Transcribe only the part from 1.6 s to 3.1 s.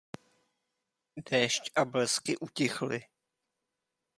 a blesky utichly.